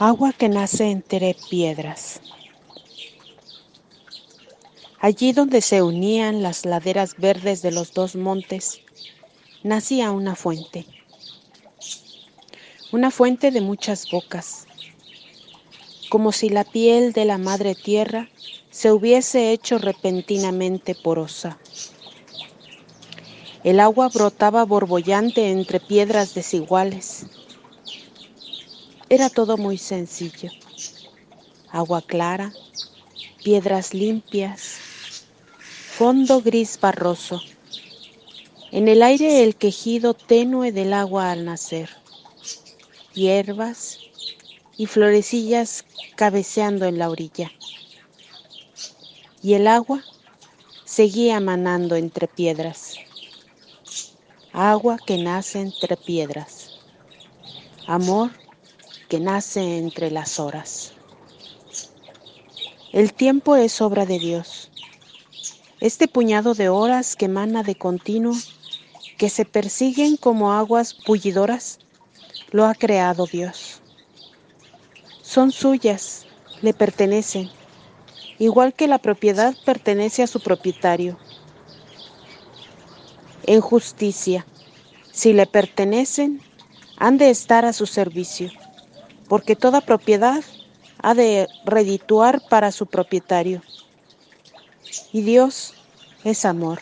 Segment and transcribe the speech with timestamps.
[0.00, 2.20] Agua que nace entre piedras.
[5.00, 8.80] Allí donde se unían las laderas verdes de los dos montes,
[9.64, 10.86] nacía una fuente.
[12.92, 14.68] Una fuente de muchas bocas,
[16.10, 18.28] como si la piel de la madre tierra
[18.70, 21.58] se hubiese hecho repentinamente porosa.
[23.64, 27.26] El agua brotaba borbollante entre piedras desiguales.
[29.10, 30.50] Era todo muy sencillo.
[31.70, 32.52] Agua clara,
[33.42, 34.80] piedras limpias,
[35.96, 37.40] fondo gris barroso.
[38.70, 41.88] En el aire el quejido tenue del agua al nacer.
[43.14, 43.98] Hierbas
[44.76, 47.50] y florecillas cabeceando en la orilla.
[49.42, 50.04] Y el agua
[50.84, 52.96] seguía manando entre piedras.
[54.52, 56.78] Agua que nace entre piedras.
[57.86, 58.32] Amor
[59.08, 60.92] que nace entre las horas.
[62.92, 64.70] El tiempo es obra de Dios.
[65.80, 68.34] Este puñado de horas que emana de continuo,
[69.16, 71.78] que se persiguen como aguas bullidoras,
[72.50, 73.80] lo ha creado Dios.
[75.22, 76.26] Son suyas,
[76.62, 77.50] le pertenecen,
[78.38, 81.18] igual que la propiedad pertenece a su propietario.
[83.46, 84.46] En justicia,
[85.12, 86.40] si le pertenecen,
[86.96, 88.50] han de estar a su servicio,
[89.28, 90.42] porque toda propiedad
[91.00, 93.62] ha de redituar para su propietario.
[95.12, 95.74] Y Dios
[96.24, 96.80] es amor.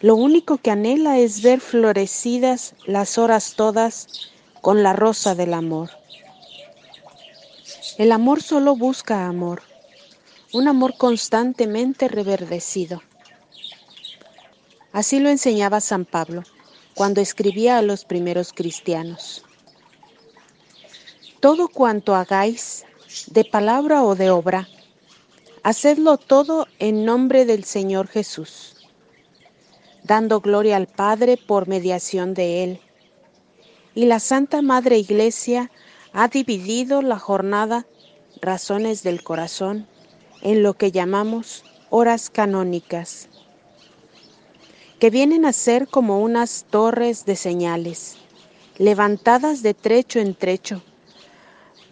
[0.00, 5.90] Lo único que anhela es ver florecidas las horas todas con la rosa del amor.
[7.98, 9.62] El amor solo busca amor,
[10.52, 13.02] un amor constantemente reverdecido.
[14.92, 16.42] Así lo enseñaba San Pablo
[16.94, 19.45] cuando escribía a los primeros cristianos.
[21.40, 22.84] Todo cuanto hagáis,
[23.28, 24.68] de palabra o de obra,
[25.66, 28.86] Hacedlo todo en nombre del Señor Jesús,
[30.04, 32.80] dando gloria al Padre por mediación de Él.
[33.92, 35.72] Y la Santa Madre Iglesia
[36.12, 37.84] ha dividido la jornada
[38.40, 39.88] razones del corazón
[40.40, 43.28] en lo que llamamos horas canónicas,
[45.00, 48.18] que vienen a ser como unas torres de señales,
[48.78, 50.80] levantadas de trecho en trecho,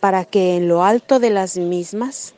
[0.04, 2.34] para que en lo alto de las mismas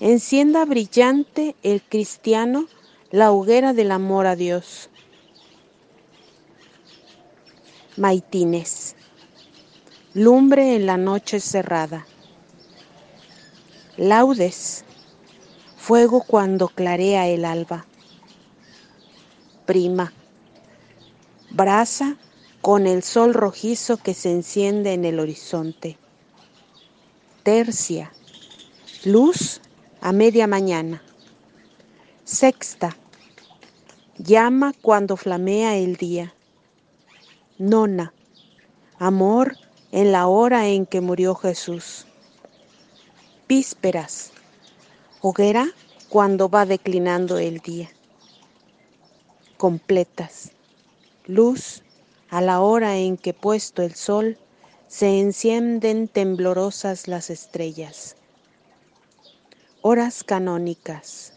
[0.00, 2.66] Encienda brillante el cristiano
[3.12, 4.90] la hoguera del amor a Dios.
[7.96, 8.96] Maitines.
[10.14, 12.08] Lumbre en la noche cerrada.
[13.96, 14.84] Laudes.
[15.76, 17.86] Fuego cuando clarea el alba.
[19.64, 20.12] Prima.
[21.50, 22.16] Brasa
[22.62, 25.98] con el sol rojizo que se enciende en el horizonte.
[27.46, 28.12] Tercia.
[29.04, 29.60] Luz
[30.00, 31.00] a media mañana.
[32.24, 32.96] Sexta,
[34.18, 36.34] llama cuando flamea el día.
[37.56, 38.12] Nona,
[38.98, 39.56] amor
[39.92, 42.08] en la hora en que murió Jesús.
[43.46, 44.32] Vísperas,
[45.20, 45.68] hoguera
[46.08, 47.88] cuando va declinando el día.
[49.56, 50.50] Completas,
[51.26, 51.84] luz
[52.28, 54.36] a la hora en que puesto el sol
[54.96, 58.16] se encienden temblorosas las estrellas.
[59.82, 61.34] Horas canónicas,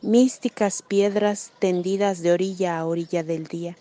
[0.00, 3.76] místicas piedras tendidas de orilla a orilla del día,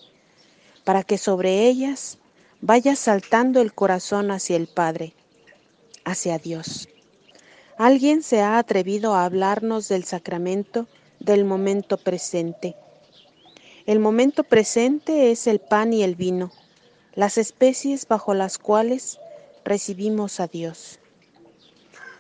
[0.84, 2.18] para que sobre ellas
[2.60, 5.14] vaya saltando el corazón hacia el Padre,
[6.04, 6.90] hacia Dios.
[7.78, 10.88] Alguien se ha atrevido a hablarnos del sacramento
[11.22, 12.76] del momento presente.
[13.86, 16.52] El momento presente es el pan y el vino,
[17.16, 19.20] las especies bajo las cuales
[19.66, 21.00] recibimos a Dios.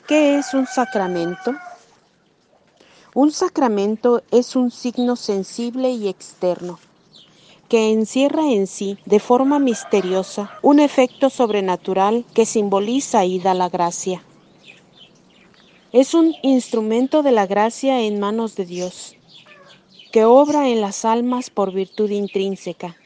[0.08, 1.54] ¿Qué es un sacramento?
[3.14, 6.80] Un sacramento es un signo sensible y externo
[7.70, 13.70] que encierra en sí, de forma misteriosa, un efecto sobrenatural que simboliza y da la
[13.70, 14.24] gracia.
[15.94, 19.16] Es un instrumento de la gracia en manos de Dios,
[20.12, 22.98] que obra en las almas por virtud intrínseca.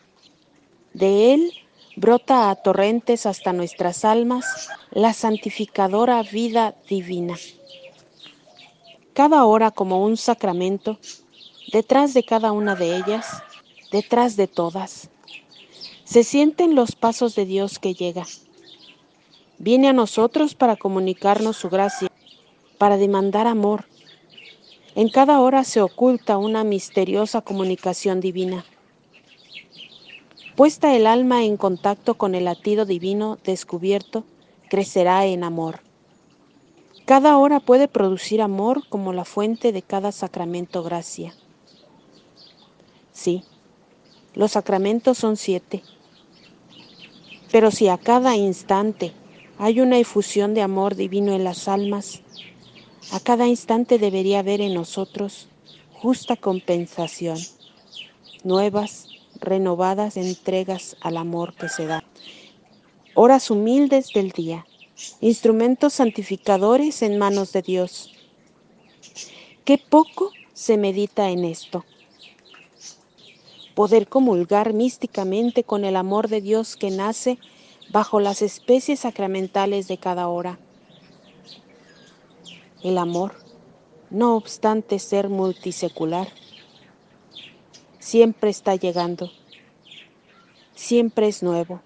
[0.94, 1.54] De él
[1.96, 7.36] brota a torrentes hasta nuestras almas la santificadora vida divina.
[9.14, 10.98] Cada hora como un sacramento,
[11.72, 13.44] detrás de cada una de ellas,
[13.92, 15.10] detrás de todas,
[16.04, 18.26] se sienten los pasos de Dios que llega.
[19.60, 22.10] Viene a nosotros para comunicarnos su gracia,
[22.78, 23.86] para demandar amor.
[24.96, 28.66] En cada hora se oculta una misteriosa comunicación divina.
[30.56, 34.24] Puesta el alma en contacto con el latido divino descubierto
[34.70, 35.80] crecerá en amor.
[37.06, 41.34] Cada hora puede producir amor como la fuente de cada sacramento gracia.
[43.12, 43.44] Sí,
[44.36, 45.82] los sacramentos son siete.
[47.52, 49.12] Pero si a cada instante
[49.58, 52.22] hay una efusión de amor divino en las almas,
[53.12, 55.48] a cada instante debería haber en nosotros
[55.94, 57.40] justa compensación,
[58.44, 59.08] nuevas,
[59.44, 62.04] renovadas entregas al amor que se da.
[63.16, 64.66] Horas humildes del día
[65.22, 68.12] instrumentos santificadores en manos de Dios.
[69.66, 71.86] Qué poco se medita en esto.
[73.76, 77.40] Poder comulgar místicamente con el amor de Dios que nace
[77.92, 80.60] bajo las especies sacramentales de cada hora.
[82.84, 83.34] El amor,
[84.10, 86.28] no obstante ser multisecular,
[88.04, 89.32] siempre está llegando,
[90.76, 91.82] siempre es nuevo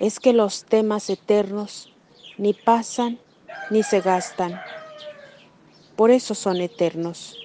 [0.00, 1.92] es que los temas eternos
[2.38, 3.18] ni pasan
[3.68, 4.58] ni se gastan.
[5.94, 7.36] Por eso son eternos.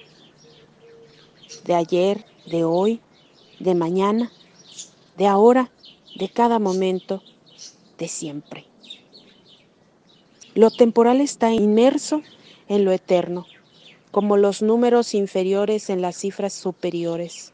[1.64, 3.02] De ayer, de hoy,
[3.60, 4.32] de mañana,
[5.18, 5.70] de ahora,
[6.18, 7.22] de cada momento,
[7.98, 8.64] de siempre.
[10.54, 12.22] Lo temporal está inmerso
[12.68, 13.46] en lo eterno,
[14.16, 17.52] como los números inferiores en las cifras superiores.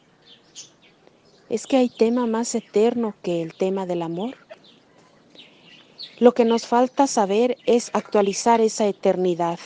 [1.50, 4.36] ¿Es que hay tema más eterno que el tema del amor?
[6.20, 9.58] Lo que nos falta saber es actualizar esa eternidad,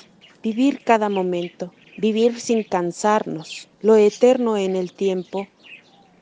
[0.43, 5.49] vivir cada momento, vivir sin cansarnos, lo eterno en el tiempo,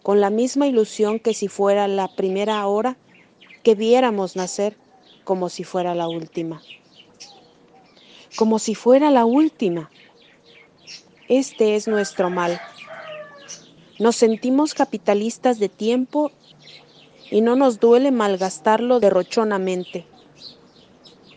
[0.03, 2.97] con la misma ilusión que si fuera la primera hora
[3.63, 4.77] que viéramos nacer
[5.23, 6.61] como si fuera la última.
[8.35, 9.89] Como si fuera la última.
[11.29, 12.61] Este es nuestro mal.
[13.99, 16.31] Nos sentimos capitalistas de tiempo
[17.31, 20.05] y no nos duele malgastarlo derrochonamente.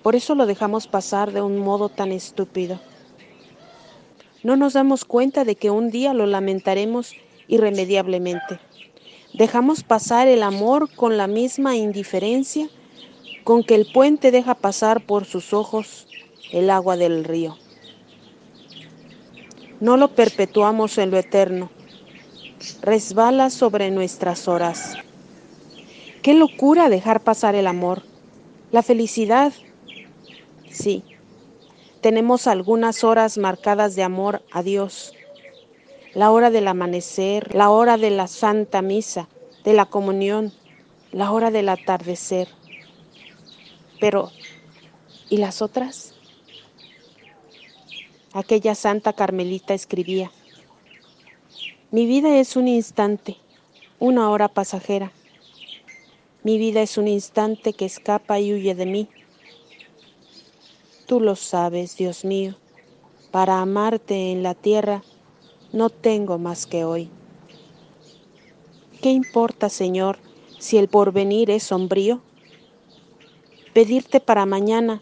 [0.03, 2.81] Por eso lo dejamos pasar de un modo tan estúpido.
[4.43, 7.13] No nos damos cuenta de que un día lo lamentaremos
[7.47, 8.59] irremediablemente.
[9.33, 12.67] Dejamos pasar el amor con la misma indiferencia
[13.45, 16.07] con que el puente deja pasar por sus ojos
[16.51, 17.57] el agua del río.
[19.79, 21.69] No lo perpetuamos en lo eterno,
[22.81, 24.95] resbala sobre nuestras horas.
[26.21, 28.03] Qué locura dejar pasar el amor,
[28.71, 29.53] la felicidad
[30.77, 31.03] Sí,
[32.01, 35.13] tenemos algunas horas marcadas de amor a Dios.
[36.13, 39.27] La hora del amanecer, la hora de la Santa Misa,
[39.63, 40.53] de la comunión,
[41.11, 42.47] la hora del atardecer.
[43.99, 44.31] Pero,
[45.29, 46.13] ¿y las otras?
[48.37, 50.31] Aquella Santa Carmelita escribía,
[51.89, 53.35] mi vida es un instante,
[53.97, 55.11] una hora pasajera.
[56.43, 59.09] Mi vida es un instante que escapa y huye de mí
[61.07, 62.53] Tú lo sabes, Dios mío,
[63.31, 65.01] para amarte en la tierra
[65.73, 67.09] no tengo más que hoy.
[69.01, 70.19] ¿Qué importa, Señor,
[70.59, 72.21] si el porvenir es sombrío?
[73.73, 75.01] Pedirte para mañana,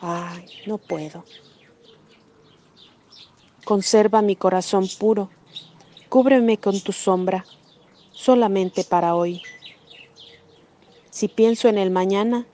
[0.00, 1.22] ay, no puedo.
[3.64, 5.30] Conserva mi corazón puro,
[6.08, 7.46] cúbreme con tu sombra,
[8.12, 9.42] solamente para hoy.
[11.10, 12.46] Si pienso en el mañana,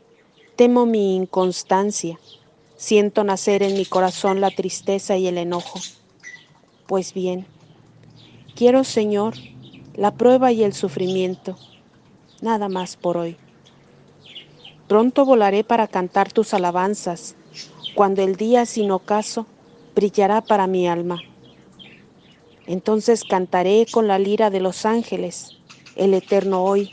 [0.61, 2.21] Temo mi inconstancia,
[2.77, 5.81] siento nacer en mi corazón la tristeza y el enojo.
[6.87, 7.47] Pues bien,
[8.55, 9.37] quiero, Señor,
[9.95, 11.57] la prueba y el sufrimiento,
[12.43, 13.39] nada más por hoy.
[14.87, 17.37] Pronto volaré para cantar tus alabanzas,
[17.95, 19.47] cuando el día sin ocaso
[20.01, 21.21] brillará para mi alma.
[22.67, 25.59] Entonces cantaré con la lira de los ángeles,
[25.95, 26.91] el eterno hoy,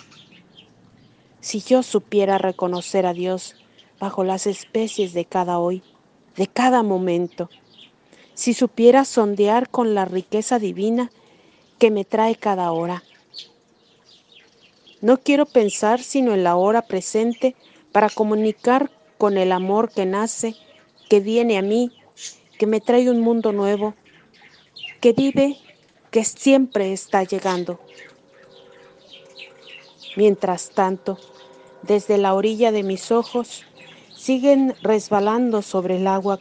[1.39, 3.55] si yo supiera reconocer a Dios
[3.97, 5.83] bajo las especies de cada hoy,
[6.35, 7.49] de cada momento,
[8.33, 11.09] si supiera sondear con la riqueza divina
[11.79, 13.03] que me trae cada hora.
[14.99, 17.55] No quiero pensar sino en la hora presente
[17.93, 20.55] para comunicar con el amor que nace,
[21.07, 21.96] que viene a mí,
[22.57, 23.93] que me trae un mundo nuevo,
[25.01, 25.57] que vive,
[26.11, 27.79] que siempre está llegando.
[30.15, 31.19] Mientras tanto,
[31.83, 33.63] desde la orilla de mis ojos
[34.15, 36.39] siguen resbalando sobre el agua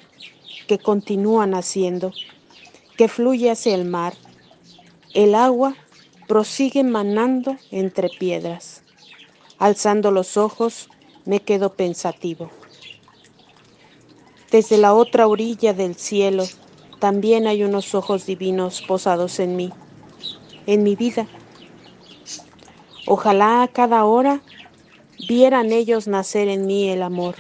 [0.66, 2.12] que continúa naciendo,
[2.96, 4.14] que fluye hacia el mar.
[5.14, 5.76] El agua
[6.26, 8.82] prosigue manando entre piedras.
[9.58, 10.88] Alzando los ojos,
[11.24, 12.50] me quedo pensativo.
[14.50, 16.44] Desde la otra orilla del cielo
[17.00, 19.72] también hay unos ojos divinos posados en mí,
[20.66, 21.26] en mi vida.
[23.06, 24.40] Ojalá a cada hora
[25.28, 27.36] vieran ellos nacer en mí el amor.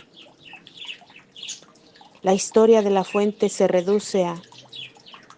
[2.22, 4.42] La historia de la fuente se reduce a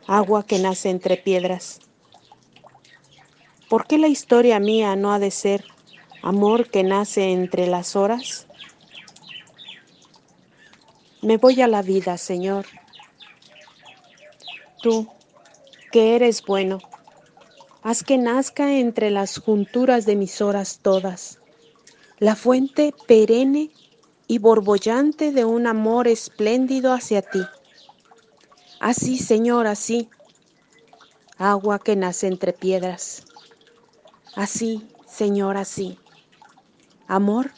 [0.07, 1.81] agua que nace entre piedras.
[3.69, 5.65] ¿Por qué la historia mía no ha de ser
[6.23, 8.48] amor que nace entre las horas?
[11.21, 12.65] Me voy a la vida, Señor.
[14.81, 15.09] Tú,
[15.91, 16.79] que eres bueno,
[17.83, 21.39] haz que nazca entre las junturas de mis horas todas,
[22.21, 23.71] la fuente perenne
[24.29, 27.43] y borbollante de un amor espléndido hacia ti.
[28.79, 30.09] Así, Señor, así,
[31.37, 33.25] agua que nace entre piedras.
[34.37, 35.99] Así, Señor, así,
[37.09, 37.51] amor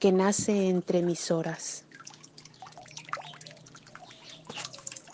[0.00, 1.84] que nace entre mis horas.